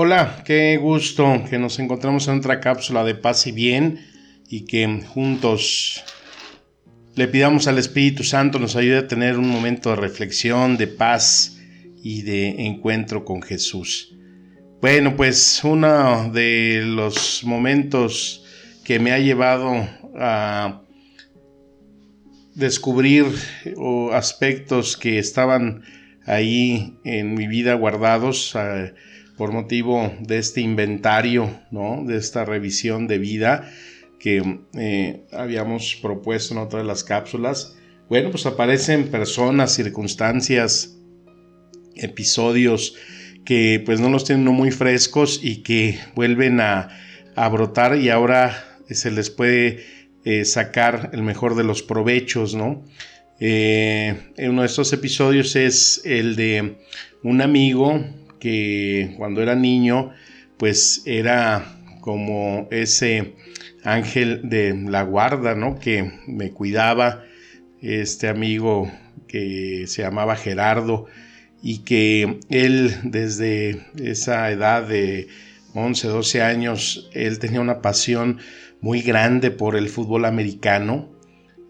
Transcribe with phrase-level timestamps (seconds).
[0.00, 3.98] Hola, qué gusto que nos encontramos en otra cápsula de paz y bien
[4.48, 6.04] y que juntos
[7.16, 11.58] le pidamos al Espíritu Santo nos ayude a tener un momento de reflexión, de paz
[12.00, 14.14] y de encuentro con Jesús.
[14.80, 18.44] Bueno, pues uno de los momentos
[18.84, 19.84] que me ha llevado
[20.14, 20.80] a
[22.54, 23.26] descubrir
[24.12, 25.82] aspectos que estaban
[26.24, 28.56] ahí en mi vida guardados,
[29.38, 32.04] por motivo de este inventario, ¿no?
[32.04, 33.70] de esta revisión de vida
[34.18, 37.76] que eh, habíamos propuesto en otra de las cápsulas.
[38.08, 40.96] Bueno, pues aparecen personas, circunstancias,
[41.94, 42.96] episodios
[43.44, 46.90] que pues no los tienen muy frescos y que vuelven a,
[47.52, 49.84] brotar y ahora se les puede
[50.24, 52.84] eh, sacar el mejor de los provechos, ¿no?
[53.38, 56.78] Eh, uno de estos episodios es el de
[57.22, 58.04] un amigo
[58.38, 60.12] que cuando era niño,
[60.56, 63.34] pues era como ese
[63.84, 65.78] ángel de la guarda, ¿no?
[65.78, 67.24] Que me cuidaba,
[67.80, 68.90] este amigo
[69.26, 71.06] que se llamaba Gerardo
[71.62, 75.28] y que él desde esa edad de
[75.74, 78.38] 11, 12 años, él tenía una pasión
[78.80, 81.08] muy grande por el fútbol americano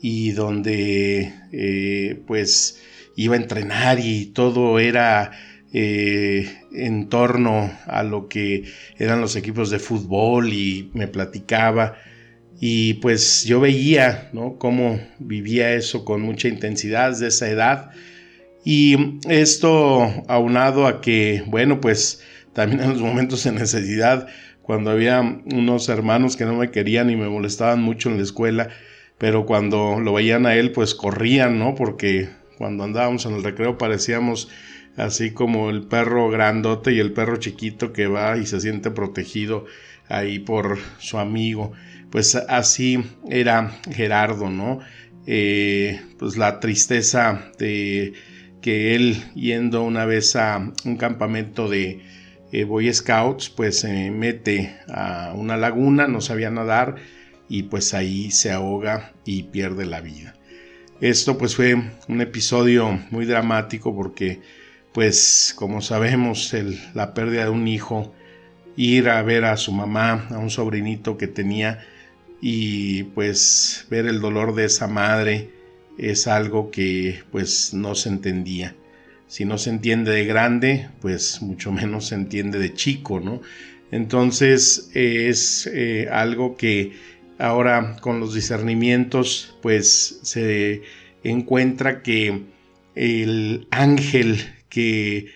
[0.00, 2.82] y donde eh, pues
[3.16, 5.32] iba a entrenar y todo era
[5.76, 8.62] eh, en torno a lo que
[8.96, 11.96] eran los equipos de fútbol y me platicaba.
[12.60, 14.56] Y pues yo veía ¿no?
[14.56, 17.90] cómo vivía eso con mucha intensidad desde esa edad.
[18.64, 24.28] Y esto aunado a que bueno pues también en los momentos de necesidad
[24.62, 28.68] cuando había unos hermanos que no me querían y me molestaban mucho en la escuela
[29.18, 33.76] pero cuando lo veían a él pues corrían no porque cuando andábamos en el recreo
[33.76, 34.48] parecíamos
[34.96, 39.66] así como el perro grandote y el perro chiquito que va y se siente protegido
[40.08, 41.72] ahí por su amigo.
[42.10, 44.80] Pues así era Gerardo, ¿no?
[45.26, 48.12] Eh, pues la tristeza de
[48.60, 52.00] que él yendo una vez a un campamento de
[52.52, 56.96] eh, Boy Scouts, pues se mete a una laguna, no sabía nadar
[57.48, 60.34] y pues ahí se ahoga y pierde la vida.
[61.00, 61.74] Esto pues fue
[62.08, 64.40] un episodio muy dramático porque
[64.94, 66.54] pues como sabemos,
[66.94, 68.14] la pérdida de un hijo,
[68.76, 71.84] ir a ver a su mamá, a un sobrinito que tenía
[72.40, 75.50] y pues ver el dolor de esa madre
[75.98, 78.76] es algo que pues no se entendía.
[79.26, 83.42] Si no se entiende de grande, pues mucho menos se entiende de chico, ¿no?
[83.90, 86.92] Entonces es eh, algo que
[87.40, 90.82] ahora con los discernimientos pues se
[91.24, 92.42] encuentra que
[92.94, 94.38] el ángel
[94.74, 95.26] que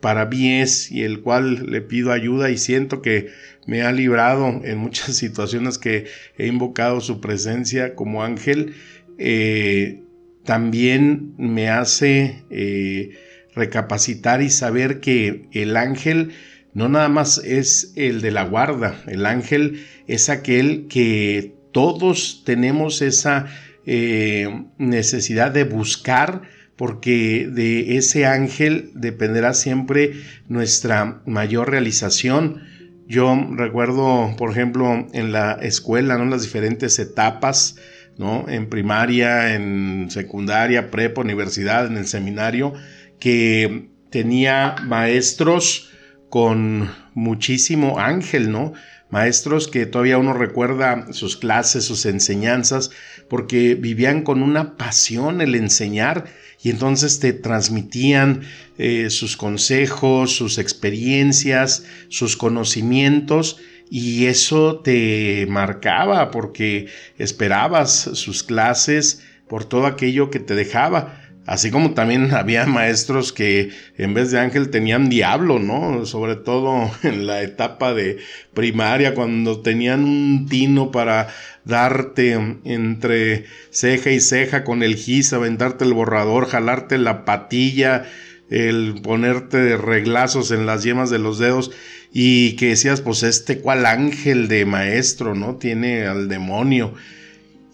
[0.00, 3.30] para mí es y el cual le pido ayuda y siento que
[3.66, 6.06] me ha librado en muchas situaciones que
[6.38, 8.74] he invocado su presencia como ángel,
[9.18, 10.02] eh,
[10.44, 13.18] también me hace eh,
[13.56, 16.32] recapacitar y saber que el ángel
[16.72, 23.02] no nada más es el de la guarda, el ángel es aquel que todos tenemos
[23.02, 23.46] esa
[23.86, 26.42] eh, necesidad de buscar
[26.76, 30.14] porque de ese ángel dependerá siempre
[30.48, 32.62] nuestra mayor realización.
[33.06, 36.24] Yo recuerdo, por ejemplo, en la escuela, ¿no?
[36.24, 37.76] las diferentes etapas,
[38.16, 38.48] ¿no?
[38.48, 42.72] En primaria, en secundaria, prepa, universidad, en el seminario,
[43.18, 45.90] que tenía maestros
[46.30, 48.72] con muchísimo ángel, ¿no?
[49.10, 52.90] Maestros que todavía uno recuerda sus clases, sus enseñanzas,
[53.28, 56.24] porque vivían con una pasión el enseñar
[56.64, 58.40] y entonces te transmitían
[58.78, 63.58] eh, sus consejos, sus experiencias, sus conocimientos
[63.90, 66.88] y eso te marcaba porque
[67.18, 71.23] esperabas sus clases por todo aquello que te dejaba.
[71.46, 76.06] Así como también había maestros que en vez de ángel tenían diablo, ¿no?
[76.06, 78.18] Sobre todo en la etapa de
[78.54, 81.28] primaria, cuando tenían un tino para
[81.64, 82.32] darte
[82.64, 88.04] entre ceja y ceja con el gis, aventarte el borrador, jalarte la patilla,
[88.50, 91.70] el ponerte reglazos en las yemas de los dedos
[92.12, 95.56] y que decías, pues este cual ángel de maestro, ¿no?
[95.56, 96.94] Tiene al demonio.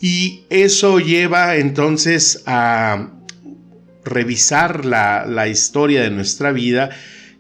[0.01, 3.20] Y eso lleva entonces a
[4.05, 6.91] revisar la, la historia de nuestra vida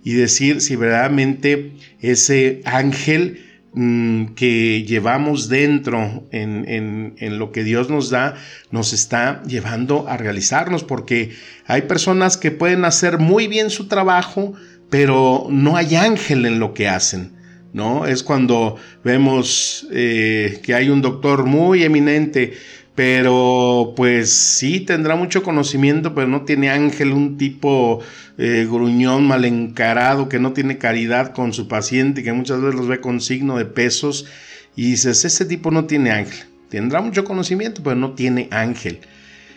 [0.04, 8.10] y decir si verdaderamente ese ángel Mm, que llevamos dentro en, lo que Dios nos
[8.10, 8.34] da
[8.72, 11.36] nos está llevando a realizarnos porque
[11.66, 14.54] hay personas que pueden hacer muy bien su trabajo
[14.90, 17.38] pero no hay ángel en lo que hacen.
[17.72, 18.06] ¿No?
[18.06, 18.74] Es cuando
[19.04, 22.54] vemos eh, que hay un doctor muy eminente,
[23.00, 28.00] pero pues sí tendrá mucho conocimiento, pero no tiene ángel, un tipo
[28.36, 32.88] eh, gruñón, mal encarado, que no tiene caridad con su paciente, que muchas veces los
[32.88, 34.26] ve con signo de pesos,
[34.76, 36.46] y dices, ese tipo no tiene ángel.
[36.68, 39.00] Tendrá mucho conocimiento, pero no tiene ángel.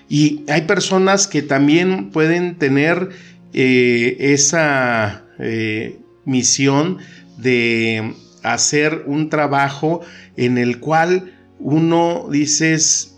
[0.07, 3.10] Y hay personas que también pueden tener
[3.51, 7.00] eh, esa eh, misión
[7.40, 10.00] de hacer un trabajo
[10.38, 13.12] en el cual uno dices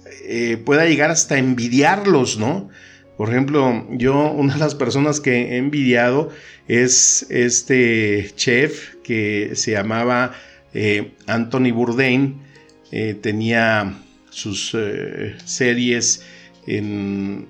[0.66, 2.70] pueda llegar hasta envidiarlos, ¿no?
[3.18, 6.30] Por ejemplo, yo, una de las personas que he envidiado
[6.68, 10.34] es este chef que se llamaba
[10.74, 12.42] eh, Anthony Bourdain.
[12.92, 13.94] Eh, tenía
[14.30, 16.24] sus eh, series
[16.68, 17.48] en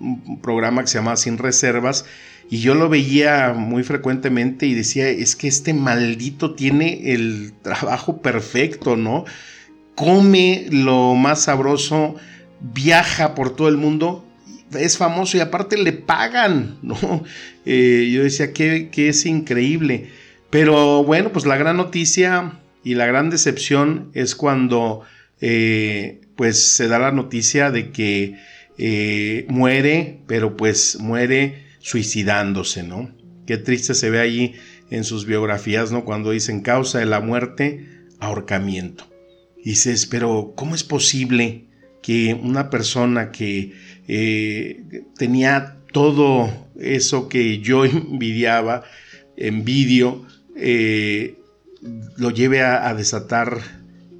[0.00, 2.04] un programa que se llamaba Sin Reservas.
[2.50, 8.22] Y yo lo veía muy frecuentemente y decía, es que este maldito tiene el trabajo
[8.22, 9.26] perfecto, ¿no?
[9.98, 12.14] Come lo más sabroso,
[12.60, 14.24] viaja por todo el mundo
[14.76, 17.24] es famoso y aparte le pagan, ¿no?
[17.64, 20.10] Eh, yo decía que, es increíble.
[20.50, 25.02] Pero bueno, pues la gran noticia y la gran decepción es cuando
[25.40, 28.36] eh, pues se da la noticia de que
[28.78, 33.10] eh, muere, pero pues muere suicidándose, ¿no?
[33.46, 34.54] Qué triste se ve allí
[34.90, 36.04] en sus biografías, ¿no?
[36.04, 37.86] Cuando dicen causa de la muerte,
[38.20, 39.07] ahorcamiento.
[39.68, 41.66] Dices, pero ¿cómo es posible
[42.02, 43.74] que una persona que
[44.08, 48.84] eh, tenía todo eso que yo envidiaba,
[49.36, 50.24] envidio,
[50.56, 51.36] eh,
[52.16, 53.58] lo lleve a, desatar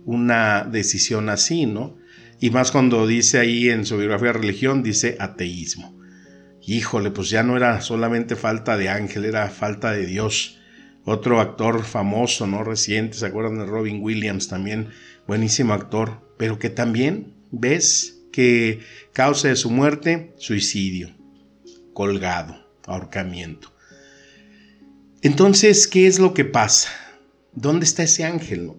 [0.05, 1.97] una decisión así, ¿no?
[2.39, 5.99] Y más cuando dice ahí en su biografía de religión, dice ateísmo.
[6.67, 10.59] Híjole, pues ya no era solamente falta de ángel, era falta de Dios.
[11.05, 12.65] Otro actor famoso, ¿no?
[12.65, 14.89] Reciente, ¿se acuerdan de Robin Williams también?
[15.29, 18.23] Buenísimo actor, pero que también, ¿ves?
[18.33, 18.81] que
[19.13, 21.15] causa de su muerte, suicidio,
[21.93, 23.71] colgado, ahorcamiento.
[25.21, 26.89] Entonces, ¿qué es lo que pasa?
[27.53, 28.73] ¿Dónde está ese ángel?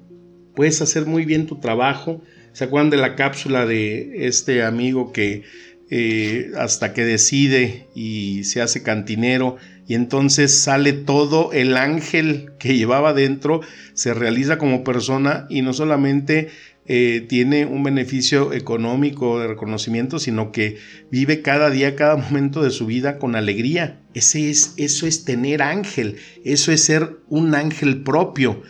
[0.56, 2.24] Puedes hacer muy bien tu trabajo.
[2.54, 5.44] ¿Se acuerdan de la cápsula de este amigo que
[5.92, 9.58] eh, hasta que decide y se hace cantinero
[9.88, 13.62] y entonces sale todo el ángel que llevaba dentro,
[13.96, 16.50] se realiza como persona y no solamente
[16.86, 20.78] eh, tiene un beneficio económico de reconocimiento, sino que
[21.10, 24.00] vive cada día, cada momento de su vida con alegría.
[24.14, 28.62] Ese es, eso es tener ángel, eso es ser un ángel propio,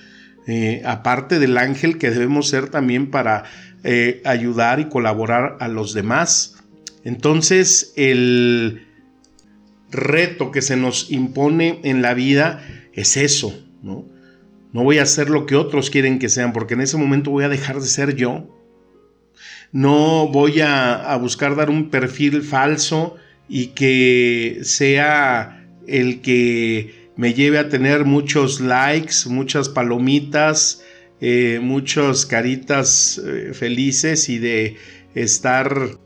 [0.48, 3.44] eh, aparte del ángel que debemos ser también para
[4.24, 6.59] ayudar y colaborar a los demás.
[7.04, 8.86] Entonces, el
[9.92, 12.64] reto que se nos impone en la vida
[12.94, 14.06] es eso, ¿no?
[14.72, 17.44] No voy a hacer lo que otros quieren que sean, porque en ese momento voy
[17.44, 18.48] a dejar de ser yo.
[19.72, 23.16] No voy a, buscar dar un perfil falso
[23.48, 30.84] y que sea el que me lleve a tener muchos likes, muchas palomitas,
[31.20, 34.78] eh, muchas caritas eh, felices y de
[35.16, 35.98] estar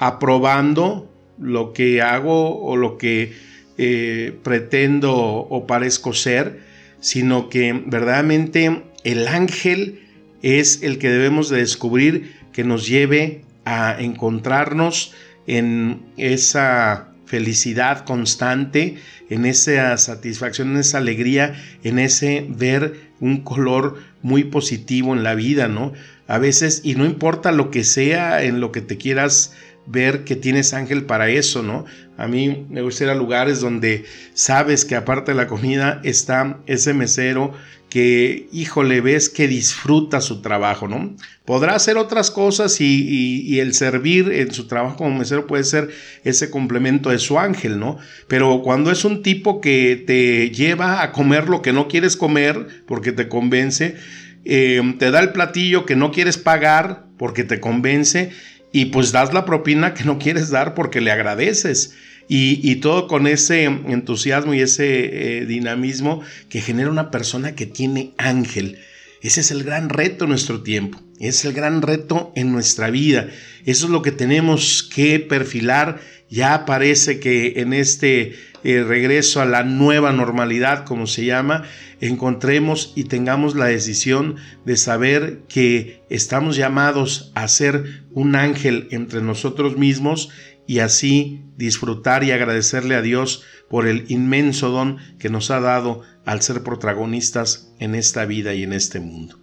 [0.00, 3.32] aprobando lo que hago o lo que
[3.78, 6.68] eh, pretendo o parezco ser
[7.00, 10.00] sino que verdaderamente el ángel
[10.42, 15.14] es el que debemos de descubrir que nos lleve a encontrarnos
[15.46, 18.96] en esa felicidad constante,
[19.28, 21.54] en esa satisfacción, en esa alegría,
[21.84, 25.92] en ese ver un color muy positivo en la vida, ¿no?
[26.26, 29.54] A veces, y no importa lo que sea en lo que te quieras
[29.90, 31.84] ver que tienes ángel para eso, ¿no?
[32.16, 34.04] A mí me gusta ir a lugares donde
[34.34, 37.52] sabes que aparte de la comida está ese mesero
[37.90, 41.16] que, híjole, ves que disfruta su trabajo, ¿no?
[41.44, 45.90] Podrá hacer otras cosas y, el servir en su trabajo como mesero puede ser
[46.22, 47.98] ese complemento de su ángel, ¿no?
[48.28, 52.84] Pero cuando es un tipo que te lleva a comer lo que no quieres comer
[52.86, 53.96] porque te convence,
[54.44, 58.30] eh, te da el platillo que no quieres pagar porque te convence,
[58.72, 61.94] y pues das la propina que no quieres dar porque le agradeces.
[62.32, 68.12] Y, todo con ese entusiasmo y ese eh, dinamismo que genera una persona que tiene
[68.18, 68.78] ángel.
[69.20, 73.28] Ese es el gran reto en nuestro tiempo, es el gran reto en nuestra vida.
[73.66, 76.00] Eso es lo que tenemos que perfilar.
[76.28, 81.64] Ya parece que en este eh, regreso a la nueva normalidad, como se llama,
[82.00, 89.22] encontremos y tengamos la decisión de saber que estamos llamados a ser un ángel entre
[89.22, 90.30] nosotros mismos
[90.66, 96.02] y así disfrutar y agradecerle a Dios por el inmenso don que nos ha dado
[96.24, 99.38] al ser protagonistas en esta vida y en este mundo.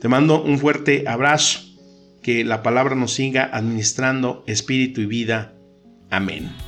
[0.00, 1.60] Te mando un fuerte abrazo,
[2.22, 5.54] que la palabra nos siga administrando espíritu y vida.
[6.10, 6.67] Amén.